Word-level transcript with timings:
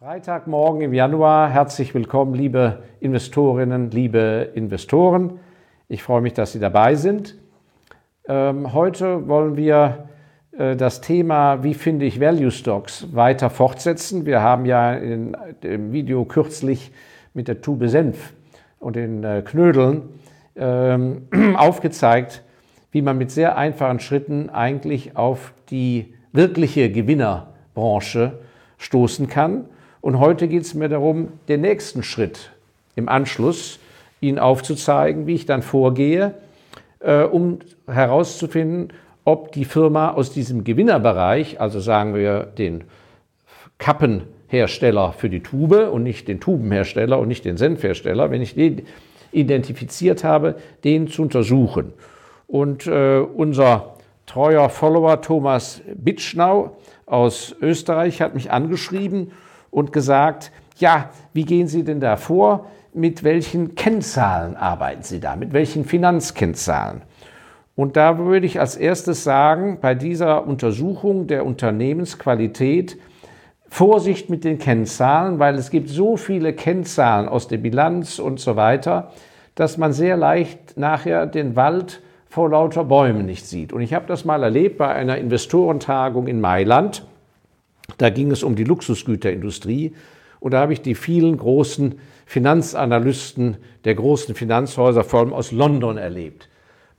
Freitagmorgen 0.00 0.80
im 0.80 0.94
Januar. 0.94 1.50
Herzlich 1.50 1.92
willkommen, 1.92 2.32
liebe 2.32 2.84
Investorinnen, 3.00 3.90
liebe 3.90 4.48
Investoren. 4.54 5.40
Ich 5.88 6.04
freue 6.04 6.20
mich, 6.20 6.34
dass 6.34 6.52
Sie 6.52 6.60
dabei 6.60 6.94
sind. 6.94 7.34
Ähm, 8.28 8.72
heute 8.72 9.26
wollen 9.26 9.56
wir 9.56 10.08
äh, 10.56 10.76
das 10.76 11.00
Thema, 11.00 11.64
wie 11.64 11.74
finde 11.74 12.06
ich 12.06 12.20
Value 12.20 12.52
Stocks, 12.52 13.12
weiter 13.12 13.50
fortsetzen. 13.50 14.24
Wir 14.24 14.40
haben 14.40 14.66
ja 14.66 14.94
in 14.94 15.36
dem 15.64 15.90
Video 15.90 16.24
kürzlich 16.24 16.92
mit 17.34 17.48
der 17.48 17.60
Tube 17.60 17.88
Senf 17.88 18.34
und 18.78 18.94
den 18.94 19.24
äh, 19.24 19.42
Knödeln 19.44 20.10
ähm, 20.54 21.22
aufgezeigt, 21.56 22.44
wie 22.92 23.02
man 23.02 23.18
mit 23.18 23.32
sehr 23.32 23.58
einfachen 23.58 23.98
Schritten 23.98 24.48
eigentlich 24.48 25.16
auf 25.16 25.54
die 25.70 26.14
wirkliche 26.30 26.88
Gewinnerbranche 26.88 28.38
stoßen 28.76 29.26
kann 29.26 29.64
und 30.08 30.20
heute 30.20 30.48
geht 30.48 30.62
es 30.62 30.72
mir 30.72 30.88
darum, 30.88 31.28
den 31.48 31.60
nächsten 31.60 32.02
Schritt 32.02 32.50
im 32.96 33.10
Anschluss 33.10 33.78
Ihnen 34.22 34.38
aufzuzeigen, 34.38 35.26
wie 35.26 35.34
ich 35.34 35.44
dann 35.44 35.60
vorgehe, 35.60 36.32
äh, 37.00 37.24
um 37.24 37.58
herauszufinden, 37.86 38.94
ob 39.26 39.52
die 39.52 39.66
Firma 39.66 40.12
aus 40.12 40.32
diesem 40.32 40.64
Gewinnerbereich, 40.64 41.60
also 41.60 41.78
sagen 41.78 42.14
wir 42.14 42.44
den 42.44 42.84
Kappenhersteller 43.76 45.12
für 45.12 45.28
die 45.28 45.42
Tube 45.42 45.90
und 45.92 46.04
nicht 46.04 46.26
den 46.26 46.40
Tubenhersteller 46.40 47.18
und 47.18 47.28
nicht 47.28 47.44
den 47.44 47.58
Senfhersteller, 47.58 48.30
wenn 48.30 48.40
ich 48.40 48.54
den 48.54 48.86
identifiziert 49.30 50.24
habe, 50.24 50.54
den 50.84 51.08
zu 51.08 51.20
untersuchen. 51.20 51.92
Und 52.46 52.86
äh, 52.86 53.18
unser 53.18 53.96
treuer 54.24 54.70
Follower 54.70 55.20
Thomas 55.20 55.82
Bitschnau 55.94 56.78
aus 57.04 57.54
Österreich 57.60 58.22
hat 58.22 58.34
mich 58.34 58.50
angeschrieben 58.50 59.32
und 59.78 59.92
gesagt, 59.92 60.50
ja, 60.78 61.10
wie 61.32 61.44
gehen 61.44 61.68
Sie 61.68 61.84
denn 61.84 62.00
da 62.00 62.16
vor? 62.16 62.66
Mit 62.92 63.22
welchen 63.22 63.76
Kennzahlen 63.76 64.56
arbeiten 64.56 65.02
Sie 65.02 65.20
da? 65.20 65.36
Mit 65.36 65.52
welchen 65.52 65.84
Finanzkennzahlen? 65.84 67.02
Und 67.76 67.96
da 67.96 68.18
würde 68.18 68.44
ich 68.44 68.58
als 68.58 68.74
erstes 68.74 69.22
sagen, 69.22 69.78
bei 69.80 69.94
dieser 69.94 70.48
Untersuchung 70.48 71.28
der 71.28 71.46
Unternehmensqualität, 71.46 72.98
Vorsicht 73.68 74.30
mit 74.30 74.42
den 74.42 74.58
Kennzahlen, 74.58 75.38
weil 75.38 75.54
es 75.54 75.70
gibt 75.70 75.88
so 75.88 76.16
viele 76.16 76.54
Kennzahlen 76.54 77.28
aus 77.28 77.46
der 77.46 77.58
Bilanz 77.58 78.18
und 78.18 78.40
so 78.40 78.56
weiter, 78.56 79.12
dass 79.54 79.78
man 79.78 79.92
sehr 79.92 80.16
leicht 80.16 80.76
nachher 80.76 81.26
den 81.26 81.54
Wald 81.54 82.02
vor 82.26 82.50
lauter 82.50 82.82
Bäumen 82.82 83.26
nicht 83.26 83.46
sieht. 83.46 83.72
Und 83.72 83.82
ich 83.82 83.94
habe 83.94 84.06
das 84.08 84.24
mal 84.24 84.42
erlebt 84.42 84.78
bei 84.78 84.88
einer 84.88 85.18
Investorentagung 85.18 86.26
in 86.26 86.40
Mailand. 86.40 87.06
Da 87.96 88.10
ging 88.10 88.30
es 88.30 88.42
um 88.42 88.54
die 88.54 88.64
Luxusgüterindustrie 88.64 89.94
und 90.40 90.52
da 90.52 90.60
habe 90.60 90.72
ich 90.72 90.82
die 90.82 90.94
vielen 90.94 91.36
großen 91.36 91.98
Finanzanalysten 92.26 93.56
der 93.84 93.94
großen 93.94 94.34
Finanzhäuser, 94.34 95.02
vor 95.02 95.20
allem 95.20 95.32
aus 95.32 95.50
London, 95.50 95.96
erlebt. 95.96 96.48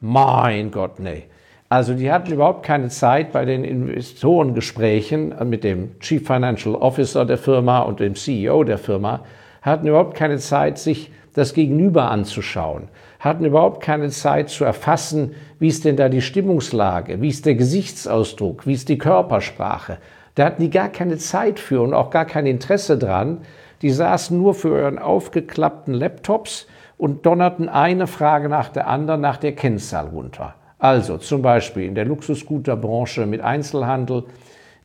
Mein 0.02 0.72
Gott, 0.72 1.00
nee. 1.00 1.24
Also 1.70 1.94
die 1.94 2.12
hatten 2.12 2.34
überhaupt 2.34 2.66
keine 2.66 2.90
Zeit 2.90 3.32
bei 3.32 3.46
den 3.46 3.64
Investorengesprächen 3.64 5.36
mit 5.48 5.64
dem 5.64 6.00
Chief 6.00 6.26
Financial 6.26 6.74
Officer 6.74 7.26
der 7.26 7.38
Firma 7.38 7.82
und 7.82 8.00
dem 8.00 8.16
CEO 8.16 8.64
der 8.64 8.80
Firma, 8.80 9.24
hatten 9.62 9.88
überhaupt 9.88 10.16
keine 10.16 10.38
Zeit, 10.38 10.80
sich 10.80 11.12
das 11.36 11.54
Gegenüber 11.54 12.10
anzuschauen, 12.10 12.88
hatten 13.20 13.46
überhaupt 13.46 13.84
keine 13.84 14.10
Zeit 14.10 14.50
zu 14.50 14.66
erfassen, 14.66 15.36
wie 15.60 15.68
ist 15.68 15.86
denn 15.86 15.96
da 15.96 16.10
die 16.10 16.22
Stimmungslage, 16.22 17.22
wie 17.22 17.30
ist 17.30 17.46
der 17.46 17.56
Gesichtsausdruck, 17.56 18.66
wie 18.66 18.74
ist 18.74 18.90
die 18.90 18.98
Körpersprache, 18.98 20.00
da 20.36 20.46
hatten 20.46 20.62
die 20.62 20.70
gar 20.70 20.90
keine 20.90 21.18
Zeit 21.18 21.60
für 21.60 21.82
und 21.82 21.94
auch 21.94 22.10
gar 22.10 22.26
kein 22.26 22.46
Interesse 22.46 22.98
dran. 22.98 23.40
Die 23.82 23.90
saßen 23.90 24.38
nur 24.38 24.54
für 24.54 24.80
ihren 24.80 25.00
aufgeklappten 25.00 25.94
Laptops 25.94 26.68
und 26.98 27.26
donnerten 27.26 27.70
eine 27.70 28.08
Frage 28.08 28.50
nach 28.50 28.70
der 28.70 28.88
anderen 28.88 29.22
nach 29.22 29.38
der 29.38 29.54
Kennzahl 29.54 30.08
runter. 30.08 30.56
Also 30.78 31.18
zum 31.18 31.42
Beispiel 31.42 31.84
in 31.84 31.96
der 31.96 32.06
Luxusgüterbranche 32.06 33.26
mit 33.26 33.42
Einzelhandel, 33.42 34.24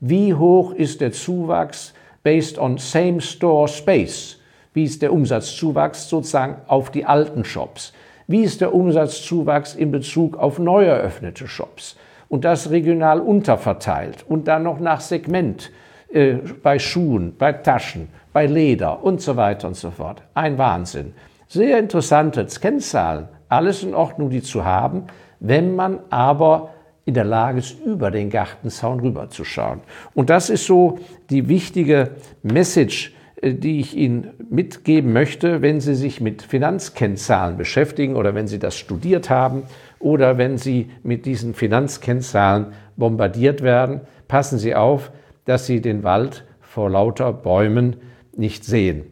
wie 0.00 0.34
hoch 0.34 0.72
ist 0.72 1.00
der 1.00 1.12
Zuwachs 1.12 1.94
based 2.22 2.58
on 2.58 2.78
same 2.78 3.20
store 3.20 3.68
space? 3.68 4.38
Wie 4.72 4.84
ist 4.84 5.02
der 5.02 5.12
Umsatzzuwachs 5.12 6.08
sozusagen 6.08 6.56
auf 6.66 6.90
die 6.90 7.04
alten 7.04 7.44
Shops? 7.44 7.92
Wie 8.26 8.42
ist 8.42 8.60
der 8.60 8.74
Umsatzzuwachs 8.74 9.74
in 9.74 9.92
Bezug 9.92 10.36
auf 10.36 10.58
neu 10.58 10.84
eröffnete 10.84 11.46
Shops? 11.46 11.96
Und 12.34 12.44
das 12.44 12.70
regional 12.70 13.20
unterverteilt 13.20 14.24
und 14.28 14.48
dann 14.48 14.64
noch 14.64 14.80
nach 14.80 15.00
Segment 15.00 15.70
äh, 16.12 16.32
bei 16.64 16.80
Schuhen, 16.80 17.36
bei 17.38 17.52
Taschen, 17.52 18.08
bei 18.32 18.46
Leder 18.46 19.04
und 19.04 19.20
so 19.20 19.36
weiter 19.36 19.68
und 19.68 19.76
so 19.76 19.92
fort. 19.92 20.20
Ein 20.34 20.58
Wahnsinn. 20.58 21.14
Sehr 21.46 21.78
interessante 21.78 22.44
Kennzahlen, 22.60 23.28
alles 23.48 23.84
in 23.84 23.94
Ordnung, 23.94 24.30
die 24.30 24.42
zu 24.42 24.64
haben, 24.64 25.04
wenn 25.38 25.76
man 25.76 26.00
aber 26.10 26.70
in 27.04 27.14
der 27.14 27.22
Lage 27.22 27.60
ist, 27.60 27.78
über 27.84 28.10
den 28.10 28.30
Gartenzaun 28.30 28.98
rüberzuschauen. 28.98 29.82
Und 30.12 30.28
das 30.28 30.50
ist 30.50 30.66
so 30.66 30.98
die 31.30 31.48
wichtige 31.48 32.16
Message, 32.42 33.14
äh, 33.42 33.54
die 33.54 33.78
ich 33.78 33.96
Ihnen 33.96 34.30
mitgeben 34.50 35.12
möchte, 35.12 35.62
wenn 35.62 35.80
Sie 35.80 35.94
sich 35.94 36.20
mit 36.20 36.42
Finanzkennzahlen 36.42 37.56
beschäftigen 37.56 38.16
oder 38.16 38.34
wenn 38.34 38.48
Sie 38.48 38.58
das 38.58 38.76
studiert 38.76 39.30
haben 39.30 39.62
oder 40.04 40.36
wenn 40.36 40.58
Sie 40.58 40.90
mit 41.02 41.24
diesen 41.24 41.54
Finanzkennzahlen 41.54 42.74
bombardiert 42.96 43.62
werden. 43.62 44.02
Passen 44.28 44.58
Sie 44.58 44.74
auf, 44.74 45.10
dass 45.46 45.66
Sie 45.66 45.80
den 45.80 46.02
Wald 46.02 46.44
vor 46.60 46.90
lauter 46.90 47.32
Bäumen 47.32 47.96
nicht 48.36 48.64
sehen. 48.64 49.04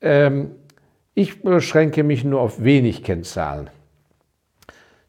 Ähm, 0.00 0.52
ich 1.14 1.42
beschränke 1.42 2.04
mich 2.04 2.22
nur 2.22 2.40
auf 2.40 2.62
wenig 2.62 3.02
Kennzahlen. 3.02 3.68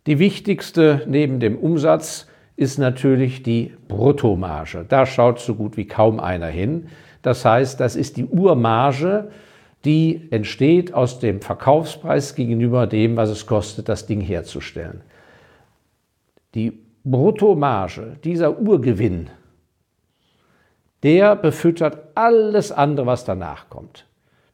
Die 0.08 0.18
wichtigste 0.18 1.04
neben 1.08 1.40
dem 1.40 1.58
Umsatz 1.58 2.28
ist 2.56 2.80
natürlich 2.80 3.44
die 3.44 3.74
Bruttomarge. 3.88 4.84
Da 4.90 5.06
schaut 5.06 5.40
so 5.40 5.54
gut 5.54 5.78
wie 5.78 5.86
kaum 5.86 6.20
einer 6.20 6.48
hin. 6.48 6.88
Das 7.22 7.46
heißt, 7.46 7.80
das 7.80 7.96
ist 7.96 8.18
die 8.18 8.26
Urmarge, 8.26 9.30
die 9.86 10.28
entsteht 10.32 10.94
aus 10.94 11.20
dem 11.20 11.42
Verkaufspreis 11.42 12.36
gegenüber 12.36 12.88
dem, 12.88 13.16
was 13.16 13.30
es 13.30 13.46
kostet, 13.46 13.88
das 13.88 14.06
Ding 14.06 14.22
herzustellen. 14.22 15.02
Die 16.54 16.80
Bruttomarge, 17.04 18.18
dieser 18.24 18.60
Urgewinn, 18.60 19.30
der 21.04 21.36
befüttert 21.36 21.98
alles 22.16 22.72
andere, 22.72 23.06
was 23.06 23.24
danach 23.24 23.70
kommt. 23.70 24.06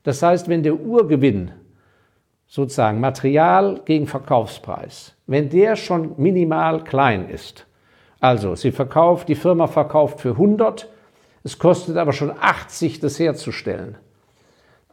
Das 0.03 0.22
heißt, 0.22 0.47
wenn 0.47 0.62
der 0.62 0.80
Urgewinn 0.80 1.52
sozusagen 2.46 3.00
Material 3.00 3.81
gegen 3.85 4.06
Verkaufspreis, 4.06 5.16
wenn 5.25 5.50
der 5.50 5.75
schon 5.75 6.14
minimal 6.18 6.84
klein 6.84 7.28
ist, 7.28 7.66
also 8.19 8.56
sie 8.56 8.72
verkauft, 8.72 9.28
die 9.28 9.35
Firma 9.35 9.66
verkauft 9.66 10.19
für 10.19 10.31
100, 10.31 10.88
es 11.44 11.58
kostet 11.58 11.97
aber 11.97 12.14
schon 12.14 12.31
80, 12.31 13.00
das 13.00 13.19
herzustellen, 13.19 13.97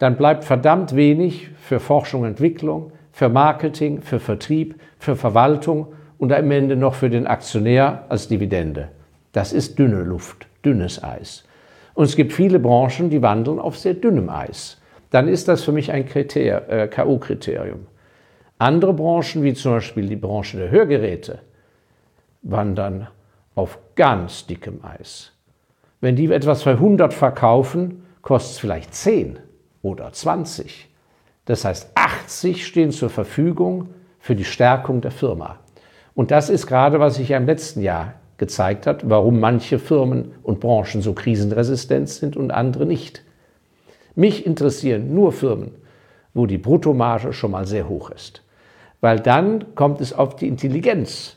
dann 0.02 0.16
bleibt 0.16 0.42
verdammt 0.42 0.96
wenig 0.96 1.50
für 1.60 1.78
Forschung 1.78 2.22
und 2.22 2.30
Entwicklung, 2.30 2.90
für 3.12 3.28
Marketing, 3.28 4.02
für 4.02 4.18
Vertrieb, 4.18 4.74
für 4.98 5.14
Verwaltung 5.14 5.92
und 6.18 6.32
am 6.32 6.50
Ende 6.50 6.74
noch 6.74 6.94
für 6.94 7.08
den 7.08 7.28
Aktionär 7.28 8.06
als 8.08 8.26
Dividende. 8.26 8.88
Das 9.30 9.52
ist 9.52 9.78
dünne 9.78 10.02
Luft, 10.02 10.48
dünnes 10.64 11.04
Eis. 11.04 11.44
Und 11.94 12.06
es 12.06 12.16
gibt 12.16 12.32
viele 12.32 12.58
Branchen, 12.58 13.10
die 13.10 13.22
wandeln 13.22 13.60
auf 13.60 13.78
sehr 13.78 13.94
dünnem 13.94 14.28
Eis. 14.28 14.80
Dann 15.10 15.28
ist 15.28 15.46
das 15.46 15.62
für 15.62 15.70
mich 15.70 15.92
ein 15.92 16.04
äh, 16.08 16.88
K.O.-Kriterium. 16.88 17.86
Andere 18.58 18.94
Branchen, 18.94 19.44
wie 19.44 19.54
zum 19.54 19.74
Beispiel 19.74 20.08
die 20.08 20.16
Branche 20.16 20.56
der 20.56 20.72
Hörgeräte, 20.72 21.38
wandern 22.42 23.06
auf 23.54 23.78
ganz 23.94 24.48
dickem 24.48 24.80
Eis. 24.82 25.30
Wenn 26.00 26.16
die 26.16 26.32
etwas 26.32 26.64
für 26.64 26.70
100 26.70 27.14
verkaufen, 27.14 28.02
kostet 28.20 28.54
es 28.54 28.58
vielleicht 28.58 28.94
10 28.96 29.38
oder 29.82 30.12
20. 30.12 30.88
Das 31.44 31.64
heißt, 31.64 31.90
80 31.94 32.66
stehen 32.66 32.92
zur 32.92 33.10
Verfügung 33.10 33.88
für 34.20 34.36
die 34.36 34.44
Stärkung 34.44 35.00
der 35.00 35.10
Firma. 35.10 35.58
Und 36.14 36.30
das 36.30 36.48
ist 36.48 36.66
gerade, 36.66 37.00
was 37.00 37.16
sich 37.16 37.30
ja 37.30 37.36
im 37.36 37.46
letzten 37.46 37.82
Jahr 37.82 38.14
gezeigt 38.38 38.86
hat, 38.86 39.08
warum 39.08 39.40
manche 39.40 39.78
Firmen 39.78 40.32
und 40.42 40.60
Branchen 40.60 41.02
so 41.02 41.12
krisenresistent 41.12 42.08
sind 42.08 42.36
und 42.36 42.50
andere 42.50 42.86
nicht. 42.86 43.22
Mich 44.14 44.46
interessieren 44.46 45.14
nur 45.14 45.32
Firmen, 45.32 45.72
wo 46.34 46.46
die 46.46 46.58
Bruttomarge 46.58 47.32
schon 47.32 47.50
mal 47.52 47.66
sehr 47.66 47.88
hoch 47.88 48.10
ist. 48.10 48.42
Weil 49.00 49.20
dann 49.20 49.74
kommt 49.74 50.00
es 50.00 50.12
auf 50.12 50.36
die 50.36 50.48
Intelligenz 50.48 51.36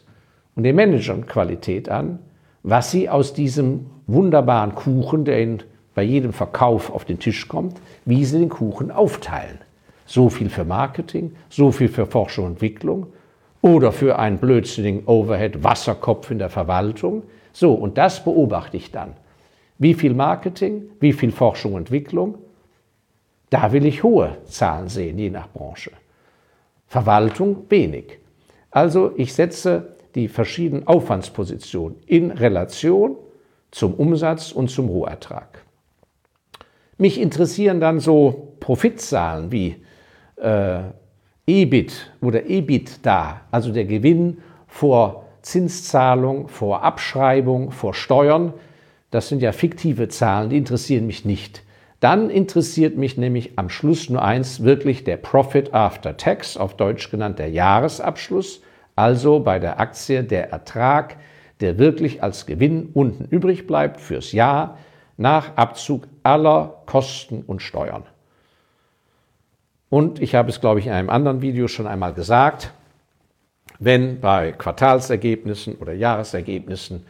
und 0.56 0.64
die 0.64 0.74
Managerqualität 0.74 1.90
an, 1.90 2.20
was 2.64 2.92
sie 2.92 3.10
aus 3.10 3.34
diesem 3.34 3.88
wunderbaren 4.08 4.76
Kuchen, 4.76 5.26
der 5.26 5.42
ihnen 5.42 5.64
bei 5.96 6.04
jedem 6.04 6.34
Verkauf 6.34 6.92
auf 6.92 7.06
den 7.06 7.18
Tisch 7.18 7.48
kommt, 7.48 7.78
wie 8.06 8.24
sie 8.26 8.38
den 8.38 8.50
Kuchen 8.50 8.92
aufteilen. 8.92 9.58
So 10.06 10.30
viel 10.30 10.50
für 10.50 10.66
Marketing, 10.66 11.36
so 11.50 11.72
viel 11.72 11.88
für 11.90 12.06
Forschung 12.06 12.46
und 12.46 12.52
Entwicklung 12.52 13.08
oder 13.64 13.92
für 13.92 14.20
einen 14.20 14.38
blödsinnigen 14.38 15.08
Overhead-Wasserkopf 15.08 16.30
in 16.30 16.38
der 16.38 16.50
Verwaltung. 16.50 17.24
So, 17.54 17.74
und 17.74 17.98
das 17.98 18.24
beobachte 18.24 18.78
ich 18.78 18.92
dann. 18.92 19.14
Wie 19.80 19.96
viel 19.96 20.14
Marketing, 20.14 20.84
wie 21.00 21.14
viel 21.14 21.32
Forschung 21.32 21.74
und 21.74 21.80
Entwicklung, 21.80 22.38
Da 23.50 23.72
will 23.72 23.86
ich 23.86 24.04
hohe 24.04 24.38
Zahlen 24.46 24.90
sehen, 24.90 25.18
je 25.18 25.30
nach 25.30 25.48
Branche. 25.50 25.92
Verwaltung 26.88 27.66
wenig. 27.70 28.20
Also 28.72 29.12
ich 29.16 29.34
setze 29.34 29.96
die 30.16 30.28
verschiedenen 30.28 30.88
Aufwandspositionen 30.88 31.98
in 32.06 32.32
Relation 32.32 33.16
zum 33.72 33.94
Umsatz 33.94 34.52
und 34.52 34.70
zum 34.70 34.90
Rohertrag. 34.90 35.65
Mich 36.98 37.20
interessieren 37.20 37.82
dann 37.82 38.00
so 38.00 38.54
Profitzahlen 38.62 39.52
wie 39.52 39.76
äh, 40.38 40.80
EBIT 41.46 42.12
oder 42.22 42.46
EBITDA, 42.50 43.42
also 43.52 43.74
der 43.74 43.86
Gewinn 43.86 44.38
vor 44.68 45.26
Zinszahlung, 45.42 46.48
vor 46.48 46.84
Abschreibung, 46.84 47.72
vor 47.72 47.94
Steuern. 47.94 48.54
Das 49.12 49.28
sind 49.28 49.42
ja 49.42 49.52
fiktive 49.52 50.08
Zahlen, 50.08 50.50
die 50.50 50.58
interessieren 50.58 51.06
mich 51.06 51.26
nicht. 51.26 51.64
Dann 52.00 52.30
interessiert 52.30 52.98
mich 52.98 53.18
nämlich 53.18 53.58
am 53.58 53.70
Schluss 53.70 54.10
nur 54.10 54.24
eins, 54.24 54.64
wirklich 54.64 55.04
der 55.04 55.18
Profit 55.18 55.74
After 55.74 56.18
Tax, 56.18 56.56
auf 56.56 56.78
Deutsch 56.78 57.12
genannt 57.12 57.40
der 57.40 57.50
Jahresabschluss, 57.50 58.62
also 58.96 59.42
bei 59.42 59.60
der 59.60 59.80
Aktie 59.80 60.24
der 60.24 60.52
Ertrag, 60.52 61.18
der 61.60 61.78
wirklich 61.78 62.24
als 62.24 62.46
Gewinn 62.46 62.90
unten 62.94 63.26
übrig 63.26 63.68
bleibt 63.68 64.00
fürs 64.00 64.32
Jahr 64.32 64.78
nach 65.18 65.56
Abzug 65.56 66.08
aller 66.24 66.82
Kosten 66.86 67.44
und 67.46 67.62
Steuern. 67.62 68.04
Und 69.90 70.22
ich 70.22 70.36
habe 70.36 70.50
es, 70.50 70.60
glaube 70.60 70.80
ich, 70.80 70.88
in 70.88 70.94
einem 70.94 71.10
anderen 71.10 71.42
Video 71.42 71.68
schon 71.68 71.88
einmal 71.88 72.14
gesagt, 72.14 72.74
wenn 73.80 74.20
bei 74.20 74.52
Quartalsergebnissen 74.52 75.76
oder 75.76 75.94
Jahresergebnissen 75.94 77.06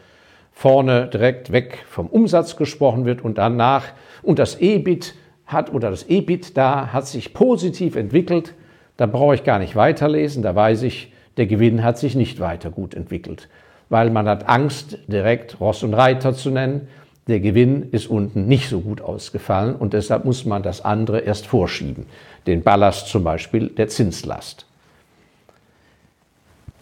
vorne 0.51 1.07
direkt 1.07 1.51
weg 1.51 1.83
vom 1.87 2.07
Umsatz 2.07 2.55
gesprochen 2.55 3.05
wird 3.05 3.21
und 3.21 3.37
danach 3.37 3.85
und 4.23 4.39
das 4.39 4.59
EBIT 4.59 5.15
hat 5.45 5.73
oder 5.73 5.91
das 5.91 6.03
EBIT 6.03 6.57
da 6.57 6.93
hat 6.93 7.07
sich 7.07 7.33
positiv 7.33 7.95
entwickelt, 7.95 8.53
dann 8.97 9.11
brauche 9.11 9.35
ich 9.35 9.43
gar 9.43 9.59
nicht 9.59 9.75
weiterlesen, 9.75 10.41
da 10.41 10.55
weiß 10.55 10.83
ich, 10.83 11.11
der 11.37 11.45
Gewinn 11.47 11.83
hat 11.83 11.97
sich 11.97 12.15
nicht 12.15 12.39
weiter 12.39 12.71
gut 12.71 12.93
entwickelt, 12.93 13.49
weil 13.89 14.09
man 14.09 14.27
hat 14.27 14.47
Angst, 14.47 14.97
direkt 15.07 15.59
Ross 15.59 15.83
und 15.83 15.93
Reiter 15.93 16.33
zu 16.33 16.49
nennen. 16.49 16.87
Der 17.27 17.39
Gewinn 17.39 17.89
ist 17.91 18.07
unten 18.07 18.47
nicht 18.47 18.69
so 18.69 18.81
gut 18.81 19.01
ausgefallen 19.01 19.75
und 19.75 19.93
deshalb 19.93 20.25
muss 20.25 20.45
man 20.45 20.61
das 20.61 20.85
andere 20.85 21.21
erst 21.21 21.47
vorschieben 21.47 22.05
den 22.45 22.61
Ballast 22.61 23.07
zum 23.07 23.23
Beispiel 23.23 23.69
der 23.69 23.87
Zinslast. 23.87 24.67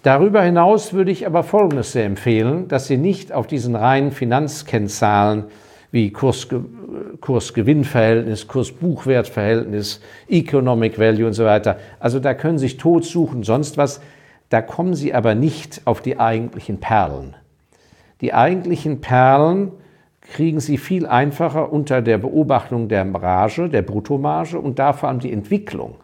Darüber 0.02 0.42
hinaus 0.42 0.92
würde 0.94 1.12
ich 1.12 1.26
aber 1.26 1.44
Folgendes 1.44 1.94
sehr 1.94 2.04
empfehlen, 2.06 2.68
dass 2.68 2.88
Sie 2.88 2.98
nicht 2.98 3.32
auf 3.32 3.48
diesen 3.48 3.78
reinen 3.78 4.12
Finanzkennzahlen 4.12 5.46
wie 5.92 6.12
Kurs-Gewinn-Verhältnis, 6.12 8.48
Kurs-Buchwert-Verhältnis, 8.48 10.02
Economic 10.28 11.00
Value 11.00 11.28
und 11.28 11.34
so 11.34 11.46
weiter, 11.46 11.78
also 12.02 12.20
da 12.20 12.34
können 12.34 12.58
Sie 12.58 12.68
sich 12.68 12.76
tot 12.76 13.06
suchen, 13.06 13.44
sonst 13.44 13.78
was, 13.78 14.02
da 14.50 14.62
kommen 14.62 14.94
Sie 14.94 15.14
aber 15.14 15.36
nicht 15.36 15.84
auf 15.86 16.02
die 16.02 16.20
eigentlichen 16.20 16.82
Perlen. 16.82 17.38
Die 18.20 18.34
eigentlichen 18.34 19.00
Perlen 19.00 19.72
kriegen 20.32 20.60
Sie 20.60 20.78
viel 20.78 21.06
einfacher 21.06 21.72
unter 21.72 22.02
der 22.02 22.18
Beobachtung 22.18 22.88
der 22.88 23.06
Marge, 23.06 23.70
der 23.70 23.82
Bruttomarge 23.82 24.60
und 24.60 24.80
da 24.80 24.94
vor 24.94 25.10
allem 25.10 25.20
die 25.20 25.32
Entwicklung. 25.32 25.96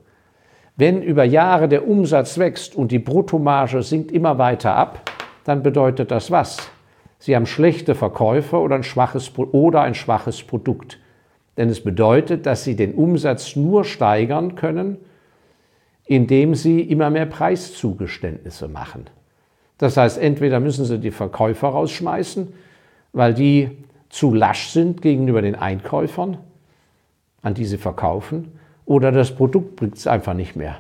Wenn 0.76 1.02
über 1.02 1.24
Jahre 1.24 1.68
der 1.68 1.88
Umsatz 1.88 2.38
wächst 2.38 2.76
und 2.76 2.92
die 2.92 3.00
Bruttomarge 3.00 3.82
sinkt 3.82 4.12
immer 4.12 4.38
weiter 4.38 4.76
ab, 4.76 5.12
dann 5.44 5.64
bedeutet 5.64 6.12
das 6.12 6.32
was? 6.32 6.72
Sie 7.18 7.36
haben 7.36 7.46
schlechte 7.46 7.96
Verkäufer 7.96 8.62
oder 8.62 8.76
ein 8.76 8.84
schwaches, 8.84 9.38
oder 9.38 9.82
ein 9.82 9.96
schwaches 9.96 10.44
Produkt. 10.44 11.00
Denn 11.58 11.70
es 11.70 11.84
bedeutet, 11.84 12.46
dass 12.46 12.64
Sie 12.64 12.78
den 12.78 12.94
Umsatz 12.94 13.58
nur 13.58 13.84
steigern 13.84 14.56
können, 14.56 14.98
indem 16.06 16.56
Sie 16.56 16.82
immer 16.82 17.10
mehr 17.10 17.26
Preiszugeständnisse 17.26 18.70
machen. 18.70 19.08
Das 19.78 19.98
heißt, 19.98 20.18
entweder 20.18 20.62
müssen 20.62 20.86
Sie 20.86 21.00
die 21.00 21.12
Verkäufer 21.12 21.68
rausschmeißen, 21.70 22.54
weil 23.12 23.34
die 23.34 23.72
zu 24.10 24.34
lasch 24.34 24.70
sind 24.70 25.02
gegenüber 25.02 25.42
den 25.42 25.56
Einkäufern, 25.56 26.38
an 27.42 27.54
die 27.54 27.66
sie 27.66 27.78
verkaufen, 27.78 28.60
oder 28.86 29.12
das 29.12 29.36
Produkt 29.36 29.76
bringt 29.76 29.96
es 29.96 30.08
einfach 30.08 30.34
nicht 30.34 30.56
mehr. 30.56 30.78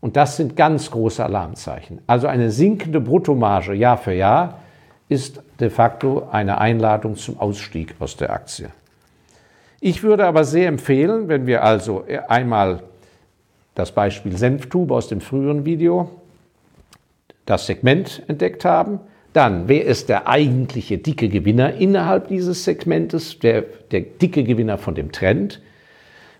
Und 0.00 0.16
das 0.16 0.36
sind 0.36 0.54
ganz 0.54 0.90
große 0.90 1.24
Alarmzeichen. 1.24 2.00
Also 2.06 2.26
eine 2.26 2.50
sinkende 2.50 3.00
Bruttomarge 3.00 3.74
Jahr 3.74 3.96
für 3.96 4.12
Jahr 4.12 4.58
ist 5.08 5.42
de 5.58 5.70
facto 5.70 6.28
eine 6.30 6.58
Einladung 6.58 7.16
zum 7.16 7.40
Ausstieg 7.40 7.94
aus 7.98 8.16
der 8.16 8.30
Aktie. 8.30 8.68
Ich 9.80 10.02
würde 10.02 10.26
aber 10.26 10.44
sehr 10.44 10.68
empfehlen, 10.68 11.28
wenn 11.28 11.46
wir 11.46 11.64
also 11.64 12.04
einmal 12.28 12.82
das 13.74 13.92
Beispiel 13.92 14.36
Senftube 14.36 14.94
aus 14.94 15.08
dem 15.08 15.20
früheren 15.20 15.64
Video, 15.64 16.10
das 17.46 17.66
Segment 17.66 18.22
entdeckt 18.26 18.64
haben, 18.64 19.00
dann, 19.38 19.68
wer 19.68 19.84
ist 19.84 20.08
der 20.08 20.26
eigentliche 20.26 20.98
dicke 20.98 21.28
Gewinner 21.28 21.74
innerhalb 21.74 22.26
dieses 22.26 22.64
Segmentes, 22.64 23.38
der, 23.38 23.62
der 23.92 24.00
dicke 24.00 24.42
Gewinner 24.42 24.78
von 24.78 24.96
dem 24.96 25.12
Trend? 25.12 25.62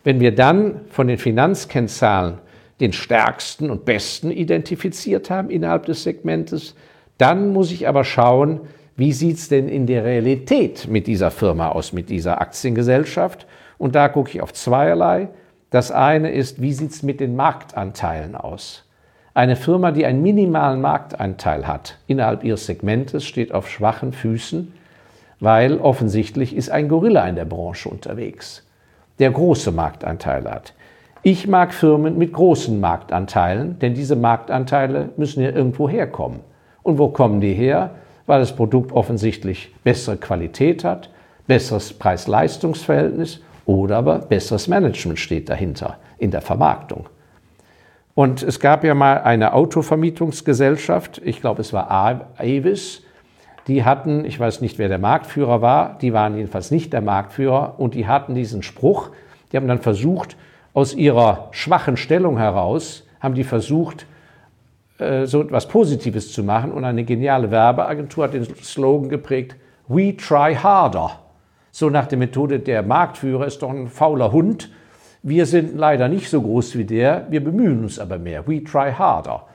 Wenn 0.02 0.18
wir 0.18 0.34
dann 0.34 0.80
von 0.90 1.06
den 1.06 1.16
Finanzkennzahlen 1.16 2.38
den 2.80 2.92
stärksten 2.92 3.70
und 3.70 3.84
besten 3.84 4.32
identifiziert 4.32 5.30
haben 5.30 5.48
innerhalb 5.48 5.86
des 5.86 6.02
Segmentes, 6.02 6.74
dann 7.18 7.52
muss 7.52 7.70
ich 7.70 7.86
aber 7.86 8.02
schauen, 8.02 8.62
wie 8.96 9.12
sieht 9.12 9.36
es 9.36 9.48
denn 9.48 9.68
in 9.68 9.86
der 9.86 10.04
Realität 10.04 10.88
mit 10.88 11.06
dieser 11.06 11.30
Firma 11.30 11.68
aus, 11.68 11.92
mit 11.92 12.10
dieser 12.10 12.40
Aktiengesellschaft? 12.40 13.46
Und 13.78 13.94
da 13.94 14.08
gucke 14.08 14.30
ich 14.30 14.42
auf 14.42 14.52
zweierlei. 14.52 15.28
Das 15.70 15.92
eine 15.92 16.32
ist, 16.32 16.60
wie 16.60 16.72
sieht 16.72 16.90
es 16.90 17.04
mit 17.04 17.20
den 17.20 17.36
Marktanteilen 17.36 18.34
aus? 18.34 18.87
Eine 19.34 19.56
Firma, 19.56 19.92
die 19.92 20.06
einen 20.06 20.22
minimalen 20.22 20.80
Marktanteil 20.80 21.66
hat 21.66 21.98
innerhalb 22.06 22.44
ihres 22.44 22.66
Segmentes, 22.66 23.24
steht 23.24 23.52
auf 23.52 23.68
schwachen 23.68 24.12
Füßen, 24.12 24.72
weil 25.40 25.78
offensichtlich 25.78 26.56
ist 26.56 26.70
ein 26.70 26.88
Gorilla 26.88 27.28
in 27.28 27.36
der 27.36 27.44
Branche 27.44 27.88
unterwegs, 27.88 28.66
der 29.18 29.30
große 29.30 29.70
Marktanteile 29.70 30.50
hat. 30.50 30.74
Ich 31.22 31.46
mag 31.46 31.74
Firmen 31.74 32.16
mit 32.16 32.32
großen 32.32 32.78
Marktanteilen, 32.80 33.78
denn 33.80 33.94
diese 33.94 34.16
Marktanteile 34.16 35.10
müssen 35.16 35.42
ja 35.42 35.50
irgendwo 35.50 35.88
herkommen. 35.88 36.40
Und 36.82 36.98
wo 36.98 37.08
kommen 37.08 37.40
die 37.40 37.54
her? 37.54 37.90
Weil 38.26 38.40
das 38.40 38.54
Produkt 38.54 38.92
offensichtlich 38.92 39.74
bessere 39.84 40.16
Qualität 40.16 40.84
hat, 40.84 41.10
besseres 41.46 41.92
Preis-Leistungs-Verhältnis 41.92 43.40
oder 43.66 43.96
aber 43.96 44.18
besseres 44.20 44.68
Management 44.68 45.18
steht 45.18 45.48
dahinter 45.48 45.98
in 46.18 46.30
der 46.30 46.40
Vermarktung. 46.40 47.08
Und 48.18 48.42
es 48.42 48.58
gab 48.58 48.82
ja 48.82 48.96
mal 48.96 49.18
eine 49.18 49.52
Autovermietungsgesellschaft, 49.52 51.22
ich 51.24 51.40
glaube 51.40 51.60
es 51.60 51.72
war 51.72 51.88
Avis, 51.88 53.04
die 53.68 53.84
hatten, 53.84 54.24
ich 54.24 54.40
weiß 54.40 54.60
nicht, 54.60 54.76
wer 54.76 54.88
der 54.88 54.98
Marktführer 54.98 55.62
war, 55.62 55.96
die 55.98 56.12
waren 56.12 56.36
jedenfalls 56.36 56.72
nicht 56.72 56.92
der 56.92 57.00
Marktführer 57.00 57.78
und 57.78 57.94
die 57.94 58.08
hatten 58.08 58.34
diesen 58.34 58.64
Spruch, 58.64 59.10
die 59.52 59.56
haben 59.56 59.68
dann 59.68 59.78
versucht, 59.78 60.36
aus 60.74 60.94
ihrer 60.94 61.46
schwachen 61.52 61.96
Stellung 61.96 62.38
heraus, 62.38 63.06
haben 63.20 63.34
die 63.34 63.44
versucht, 63.44 64.04
äh, 64.98 65.26
so 65.26 65.40
etwas 65.40 65.68
Positives 65.68 66.32
zu 66.32 66.42
machen 66.42 66.72
und 66.72 66.84
eine 66.84 67.04
geniale 67.04 67.52
Werbeagentur 67.52 68.24
hat 68.24 68.34
den 68.34 68.52
Slogan 68.56 69.10
geprägt, 69.10 69.54
We 69.86 70.16
try 70.16 70.56
harder. 70.56 71.20
So 71.70 71.88
nach 71.88 72.08
der 72.08 72.18
Methode, 72.18 72.58
der 72.58 72.82
Marktführer 72.82 73.46
ist 73.46 73.62
doch 73.62 73.70
ein 73.70 73.86
fauler 73.86 74.32
Hund 74.32 74.70
wir 75.28 75.46
sind 75.46 75.76
leider 75.76 76.08
nicht 76.08 76.28
so 76.28 76.42
groß 76.42 76.76
wie 76.76 76.84
der, 76.84 77.26
wir 77.30 77.42
bemühen 77.42 77.82
uns 77.82 77.98
aber 77.98 78.18
mehr. 78.18 78.46
We 78.46 78.62
try 78.62 78.92
harder. 78.92 79.46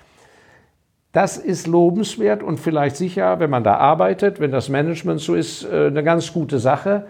Das 1.12 1.38
ist 1.38 1.68
lobenswert 1.68 2.42
und 2.42 2.60
vielleicht 2.60 2.96
sicher, 2.96 3.40
wenn 3.40 3.50
man 3.50 3.64
da 3.64 3.78
arbeitet, 3.78 4.40
wenn 4.40 4.52
das 4.52 4.70
Management 4.70 5.22
so 5.22 5.36
ist, 5.36 5.64
äh, 5.64 5.88
eine 5.88 6.04
ganz 6.04 6.34
gute 6.34 6.60
Sache. 6.60 7.06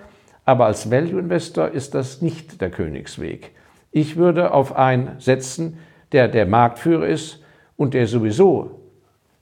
Aber 0.46 0.65
als 0.65 0.91
Value 0.91 1.20
Investor 1.20 1.70
ist 1.70 1.96
das 1.96 2.22
nicht 2.22 2.60
der 2.60 2.70
Königsweg. 2.70 3.51
Ich 3.91 4.17
würde 4.17 4.53
auf 4.53 4.75
einen 4.75 5.12
setzen, 5.20 5.77
der 6.12 6.27
der 6.27 6.46
Marktführer 6.46 7.08
ist 7.08 7.41
und 7.77 7.93
der 7.93 8.08
sowieso 8.08 8.82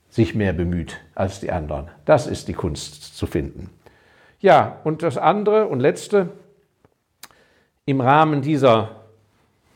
sich 0.08 0.34
mehr 0.34 0.52
bemüht 0.52 0.98
als 1.14 1.40
die 1.40 1.50
anderen. 1.50 1.88
Das 2.04 2.26
ist 2.26 2.46
die 2.46 2.52
Kunst 2.52 3.16
zu 3.16 3.26
finden. 3.26 3.70
Ja, 4.40 4.76
und 4.84 5.02
das 5.02 5.16
andere 5.16 5.66
und 5.66 5.80
letzte, 5.80 6.28
im 7.84 8.00
Rahmen 8.00 8.42
dieser 8.42 9.01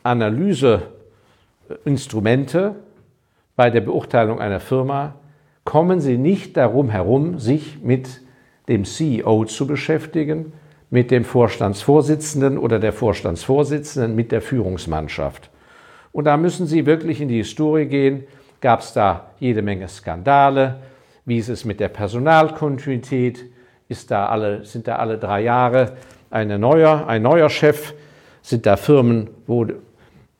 Analyseinstrumente 0.07 2.75
bei 3.57 3.69
der 3.69 3.81
Beurteilung 3.81 4.39
einer 4.39 4.61
Firma 4.61 5.15
kommen 5.65 5.99
Sie 5.99 6.17
nicht 6.17 6.55
darum 6.55 6.89
herum, 6.89 7.39
sich 7.39 7.83
mit 7.83 8.21
dem 8.69 8.85
CEO 8.85 9.43
zu 9.45 9.67
beschäftigen, 9.67 10.53
mit 10.89 11.11
dem 11.11 11.25
Vorstandsvorsitzenden 11.25 12.57
oder 12.57 12.79
der 12.79 12.93
Vorstandsvorsitzenden, 12.93 14.15
mit 14.15 14.31
der 14.31 14.41
Führungsmannschaft. 14.41 15.49
Und 16.13 16.23
da 16.23 16.37
müssen 16.37 16.67
Sie 16.67 16.85
wirklich 16.85 17.19
in 17.19 17.27
die 17.27 17.35
Historie 17.37 17.85
gehen. 17.85 18.23
Gab 18.61 18.79
es 18.79 18.93
da 18.93 19.31
jede 19.39 19.61
Menge 19.61 19.89
Skandale? 19.89 20.79
Wie 21.25 21.37
ist 21.37 21.49
es 21.49 21.65
mit 21.65 21.81
der 21.81 21.89
Personalkontinuität? 21.89 23.43
Ist 23.89 24.09
da 24.09 24.27
alle, 24.27 24.63
sind 24.63 24.87
da 24.87 24.95
alle 24.95 25.17
drei 25.17 25.41
Jahre 25.41 25.97
eine 26.29 26.57
neuer, 26.57 27.07
ein 27.07 27.23
neuer 27.23 27.49
Chef? 27.49 27.93
Sind 28.41 28.65
da 28.65 28.77
Firmen, 28.77 29.29
wo 29.45 29.65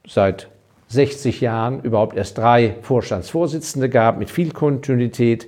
seit 0.08 0.48
60 0.88 1.42
Jahren 1.42 1.82
überhaupt 1.82 2.16
erst 2.16 2.38
drei 2.38 2.76
Vorstandsvorsitzende 2.82 3.90
gab 3.90 4.18
mit 4.18 4.30
viel 4.30 4.52
Kontinuität? 4.52 5.48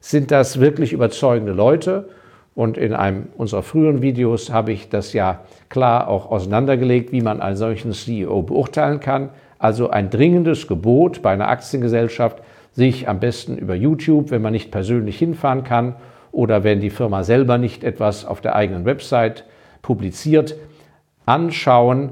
Sind 0.00 0.30
das 0.30 0.58
wirklich 0.58 0.92
überzeugende 0.92 1.52
Leute? 1.52 2.08
Und 2.54 2.76
in 2.76 2.94
einem 2.94 3.28
unserer 3.36 3.62
früheren 3.62 4.02
Videos 4.02 4.50
habe 4.50 4.72
ich 4.72 4.88
das 4.88 5.12
ja 5.12 5.44
klar 5.68 6.08
auch 6.08 6.30
auseinandergelegt, 6.30 7.12
wie 7.12 7.20
man 7.20 7.40
einen 7.40 7.56
solchen 7.56 7.92
CEO 7.92 8.42
beurteilen 8.42 9.00
kann. 9.00 9.30
Also 9.58 9.90
ein 9.90 10.10
dringendes 10.10 10.66
Gebot 10.66 11.22
bei 11.22 11.32
einer 11.32 11.48
Aktiengesellschaft, 11.48 12.42
sich 12.72 13.08
am 13.08 13.20
besten 13.20 13.56
über 13.56 13.74
YouTube, 13.74 14.30
wenn 14.30 14.42
man 14.42 14.52
nicht 14.52 14.70
persönlich 14.70 15.18
hinfahren 15.18 15.64
kann 15.64 15.96
oder 16.32 16.64
wenn 16.64 16.80
die 16.80 16.90
Firma 16.90 17.24
selber 17.24 17.58
nicht 17.58 17.84
etwas 17.84 18.24
auf 18.24 18.40
der 18.40 18.54
eigenen 18.54 18.84
Website 18.84 19.44
publiziert, 19.82 20.56
anschauen, 21.26 22.10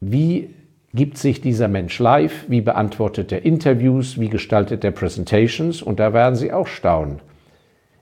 wie 0.00 0.50
gibt 0.94 1.16
sich 1.16 1.40
dieser 1.40 1.68
Mensch 1.68 1.98
live, 1.98 2.44
wie 2.48 2.60
beantwortet 2.60 3.32
er 3.32 3.44
Interviews, 3.44 4.20
wie 4.20 4.28
gestaltet 4.28 4.84
er 4.84 4.90
Presentations 4.90 5.82
und 5.82 5.98
da 5.98 6.12
werden 6.12 6.34
Sie 6.34 6.52
auch 6.52 6.66
staunen, 6.66 7.20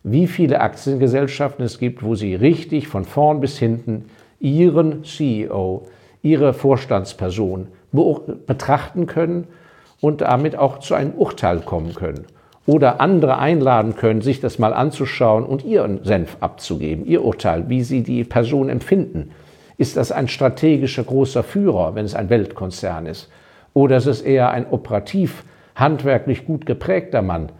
wie 0.02 0.26
viele 0.26 0.61
Aktiengesellschaften 0.61 1.64
es 1.64 1.78
gibt, 1.78 2.02
wo 2.02 2.14
Sie 2.14 2.35
richtig 2.35 2.88
von 2.88 3.04
vorn 3.04 3.40
bis 3.40 3.59
hinten 3.59 4.06
Ihren 4.40 5.04
CEO, 5.04 5.87
Ihre 6.23 6.52
Vorstandsperson 6.52 7.68
betrachten 8.47 9.06
können 9.06 9.47
und 10.00 10.23
damit 10.23 10.56
auch 10.56 10.78
zu 10.78 10.94
einem 10.94 11.12
Urteil 11.12 11.61
kommen 11.61 11.94
können. 11.94 12.25
Oder 12.66 13.00
andere 13.00 13.38
einladen 13.38 13.97
können, 13.97 14.20
sich 14.20 14.40
das 14.40 14.59
mal 14.59 14.73
anzuschauen 14.73 15.44
und 15.44 15.64
ihren 15.64 16.04
Senf 16.04 16.37
abzugeben, 16.40 17.06
ihr 17.06 17.25
Urteil, 17.25 17.68
wie 17.68 17.82
sie 17.82 18.02
die 18.02 18.25
Person 18.25 18.68
empfinden. 18.68 19.30
Ist 19.80 19.96
das 19.96 20.12
ein 20.12 20.28
strategischer 20.28 21.04
großer 21.04 21.42
Führer, 21.42 21.94
wenn 21.94 22.04
es 22.04 22.14
ein 22.14 22.28
Weltkonzern 22.28 23.06
ist? 23.06 23.30
Oder 23.72 23.96
ist 23.96 24.04
es 24.04 24.20
eher 24.20 24.50
ein 24.50 24.66
operativ, 24.70 25.42
handwerklich 25.75 26.44
gut 26.44 26.66
geprägter 26.66 27.22
Mann? 27.22 27.50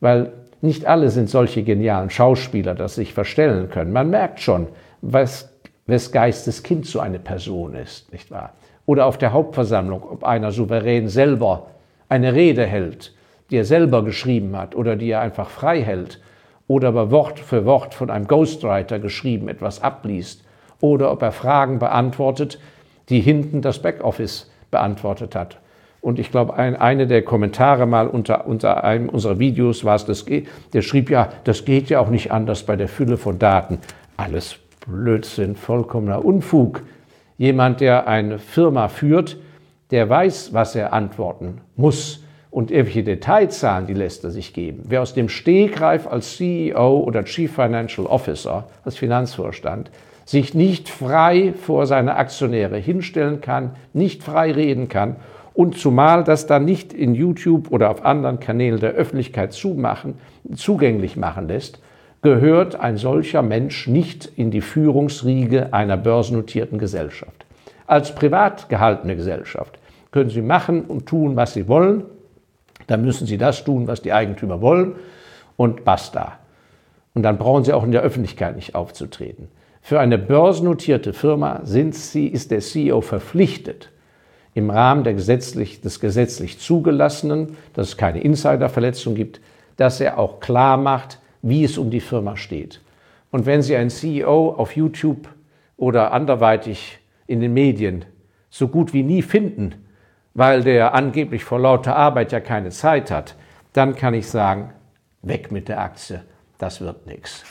Weil 0.00 0.32
nicht 0.60 0.86
alle 0.86 1.08
sind 1.10 1.30
solche 1.30 1.62
genialen 1.62 2.10
Schauspieler, 2.10 2.74
dass 2.74 2.96
sie 2.96 3.02
sich 3.02 3.14
verstellen 3.14 3.70
können. 3.70 3.92
Man 3.92 4.10
merkt 4.10 4.40
schon, 4.40 4.66
was, 5.02 5.54
wes 5.86 6.10
Geistes 6.10 6.64
Kind 6.64 6.84
so 6.84 6.98
eine 6.98 7.20
Person 7.20 7.76
ist, 7.76 8.12
nicht 8.12 8.32
wahr? 8.32 8.54
Oder 8.84 9.06
auf 9.06 9.16
der 9.16 9.32
Hauptversammlung, 9.32 10.02
ob 10.02 10.24
einer 10.24 10.50
souverän 10.50 11.06
selber 11.06 11.68
eine 12.08 12.34
Rede 12.34 12.66
hält, 12.66 13.14
die 13.52 13.58
er 13.58 13.64
selber 13.64 14.04
geschrieben 14.04 14.56
hat 14.56 14.74
oder 14.74 14.96
die 14.96 15.10
er 15.10 15.20
einfach 15.20 15.48
frei 15.48 15.80
hält, 15.80 16.20
oder 16.66 16.88
aber 16.88 17.12
Wort 17.12 17.38
für 17.38 17.64
Wort 17.64 17.94
von 17.94 18.10
einem 18.10 18.26
Ghostwriter 18.26 18.98
geschrieben 18.98 19.48
etwas 19.48 19.80
abliest 19.80 20.42
oder 20.82 21.10
ob 21.10 21.22
er 21.22 21.32
Fragen 21.32 21.78
beantwortet, 21.78 22.58
die 23.08 23.20
hinten 23.20 23.62
das 23.62 23.80
Backoffice 23.80 24.50
beantwortet 24.70 25.34
hat. 25.34 25.58
Und 26.02 26.18
ich 26.18 26.32
glaube, 26.32 26.54
ein, 26.54 26.74
eine 26.74 27.06
der 27.06 27.22
Kommentare 27.22 27.86
mal 27.86 28.08
unter, 28.08 28.46
unter 28.46 28.82
einem 28.82 29.08
unserer 29.08 29.38
Videos 29.38 29.84
war 29.84 29.94
es, 29.94 30.04
das 30.04 30.26
der 30.72 30.82
schrieb 30.82 31.08
ja, 31.08 31.28
das 31.44 31.64
geht 31.64 31.88
ja 31.88 32.00
auch 32.00 32.10
nicht 32.10 32.32
anders 32.32 32.64
bei 32.64 32.74
der 32.74 32.88
Fülle 32.88 33.16
von 33.16 33.38
Daten. 33.38 33.78
Alles 34.16 34.56
Blödsinn, 34.86 35.54
vollkommener 35.54 36.24
Unfug. 36.24 36.82
Jemand, 37.38 37.80
der 37.80 38.08
eine 38.08 38.40
Firma 38.40 38.88
führt, 38.88 39.36
der 39.92 40.08
weiß, 40.08 40.52
was 40.52 40.74
er 40.74 40.92
antworten 40.92 41.60
muss. 41.76 42.24
Und 42.50 42.70
irgendwelche 42.70 43.04
Detailzahlen, 43.04 43.86
die 43.86 43.94
lässt 43.94 44.24
er 44.24 44.30
sich 44.30 44.52
geben. 44.52 44.82
Wer 44.88 45.00
aus 45.00 45.14
dem 45.14 45.28
Stegreif 45.28 46.06
als 46.06 46.36
CEO 46.36 46.98
oder 46.98 47.24
Chief 47.24 47.50
Financial 47.50 48.06
Officer, 48.06 48.64
als 48.84 48.96
Finanzvorstand, 48.96 49.90
sich 50.24 50.54
nicht 50.54 50.88
frei 50.88 51.52
vor 51.52 51.86
seine 51.86 52.16
Aktionäre 52.16 52.78
hinstellen 52.78 53.40
kann, 53.40 53.76
nicht 53.92 54.22
frei 54.22 54.52
reden 54.52 54.88
kann 54.88 55.16
und 55.54 55.76
zumal 55.76 56.24
das 56.24 56.46
dann 56.46 56.64
nicht 56.64 56.92
in 56.92 57.14
YouTube 57.14 57.70
oder 57.70 57.90
auf 57.90 58.04
anderen 58.04 58.40
Kanälen 58.40 58.80
der 58.80 58.92
Öffentlichkeit 58.92 59.52
zumachen, 59.52 60.14
zugänglich 60.54 61.16
machen 61.16 61.48
lässt, 61.48 61.80
gehört 62.22 62.78
ein 62.78 62.96
solcher 62.96 63.42
Mensch 63.42 63.88
nicht 63.88 64.30
in 64.36 64.50
die 64.50 64.60
Führungsriege 64.60 65.72
einer 65.72 65.96
börsennotierten 65.96 66.78
Gesellschaft. 66.78 67.44
Als 67.86 68.14
privat 68.14 68.68
gehaltene 68.68 69.16
Gesellschaft 69.16 69.78
können 70.12 70.30
Sie 70.30 70.40
machen 70.40 70.82
und 70.82 71.06
tun, 71.06 71.36
was 71.36 71.52
Sie 71.52 71.68
wollen. 71.68 72.04
Dann 72.86 73.04
müssen 73.04 73.26
Sie 73.26 73.38
das 73.38 73.64
tun, 73.64 73.86
was 73.88 74.02
die 74.02 74.12
Eigentümer 74.12 74.60
wollen 74.60 74.94
und 75.56 75.84
basta. 75.84 76.38
Und 77.14 77.24
dann 77.24 77.38
brauchen 77.38 77.64
Sie 77.64 77.72
auch 77.72 77.84
in 77.84 77.92
der 77.92 78.02
Öffentlichkeit 78.02 78.56
nicht 78.56 78.74
aufzutreten. 78.74 79.48
Für 79.84 79.98
eine 79.98 80.16
börsennotierte 80.16 81.12
Firma 81.12 81.60
sind 81.64 81.96
Sie, 81.96 82.28
ist 82.28 82.52
der 82.52 82.60
CEO 82.60 83.00
verpflichtet, 83.00 83.90
im 84.54 84.70
Rahmen 84.70 85.02
gesetzlich, 85.02 85.80
des 85.80 85.98
gesetzlich 85.98 86.60
zugelassenen, 86.60 87.56
dass 87.74 87.88
es 87.88 87.96
keine 87.96 88.20
Insiderverletzung 88.20 89.16
gibt, 89.16 89.40
dass 89.76 90.00
er 90.00 90.18
auch 90.18 90.38
klar 90.38 90.76
macht, 90.76 91.18
wie 91.42 91.64
es 91.64 91.78
um 91.78 91.90
die 91.90 92.00
Firma 92.00 92.36
steht. 92.36 92.80
Und 93.32 93.44
wenn 93.44 93.60
Sie 93.60 93.74
einen 93.74 93.90
CEO 93.90 94.50
auf 94.50 94.76
YouTube 94.76 95.28
oder 95.76 96.12
anderweitig 96.12 97.00
in 97.26 97.40
den 97.40 97.52
Medien 97.52 98.04
so 98.50 98.68
gut 98.68 98.92
wie 98.92 99.02
nie 99.02 99.22
finden, 99.22 99.74
weil 100.34 100.62
der 100.62 100.94
angeblich 100.94 101.42
vor 101.42 101.58
lauter 101.58 101.96
Arbeit 101.96 102.30
ja 102.30 102.38
keine 102.38 102.70
Zeit 102.70 103.10
hat, 103.10 103.34
dann 103.72 103.96
kann 103.96 104.14
ich 104.14 104.28
sagen, 104.28 104.72
weg 105.22 105.50
mit 105.50 105.68
der 105.68 105.80
Aktie, 105.80 106.22
das 106.58 106.80
wird 106.80 107.06
nichts. 107.06 107.44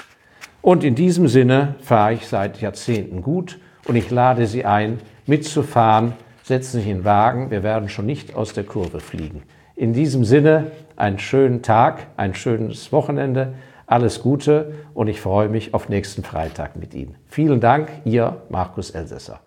Und 0.61 0.83
in 0.83 0.95
diesem 0.95 1.27
Sinne 1.27 1.75
fahre 1.81 2.13
ich 2.13 2.27
seit 2.27 2.61
Jahrzehnten 2.61 3.21
gut 3.21 3.59
und 3.87 3.95
ich 3.95 4.11
lade 4.11 4.45
Sie 4.45 4.65
ein, 4.65 4.99
mitzufahren. 5.25 6.13
Setzen 6.43 6.73
Sie 6.73 6.77
sich 6.79 6.89
in 6.89 6.97
den 6.99 7.05
Wagen, 7.05 7.49
wir 7.51 7.63
werden 7.63 7.89
schon 7.89 8.05
nicht 8.05 8.35
aus 8.35 8.53
der 8.53 8.63
Kurve 8.63 8.99
fliegen. 8.99 9.43
In 9.75 9.93
diesem 9.93 10.23
Sinne 10.23 10.71
einen 10.95 11.17
schönen 11.17 11.61
Tag, 11.61 12.07
ein 12.17 12.35
schönes 12.35 12.91
Wochenende, 12.91 13.53
alles 13.87 14.21
Gute 14.21 14.73
und 14.93 15.07
ich 15.07 15.19
freue 15.19 15.49
mich 15.49 15.73
auf 15.73 15.89
nächsten 15.89 16.23
Freitag 16.23 16.75
mit 16.75 16.93
Ihnen. 16.93 17.15
Vielen 17.27 17.59
Dank, 17.59 17.89
Ihr 18.05 18.41
Markus 18.49 18.91
Elsässer. 18.91 19.39